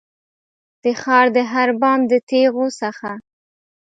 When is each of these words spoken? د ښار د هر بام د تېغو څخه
د 0.83 0.85
ښار 1.01 1.25
د 1.35 1.37
هر 1.51 1.69
بام 1.81 1.99
د 2.11 2.13
تېغو 2.29 2.67
څخه 2.81 3.11